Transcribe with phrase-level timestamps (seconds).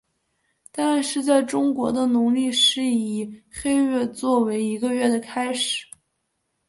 [0.71, 5.85] 但是在中国的农历是以黑月做为一个月的开始。